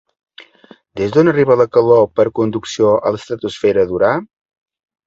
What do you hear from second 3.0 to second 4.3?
a l'estratosfera d'Urà?